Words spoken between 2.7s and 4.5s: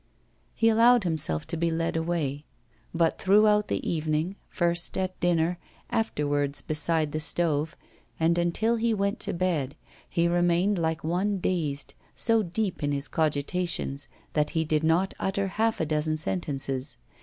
But throughout the evening,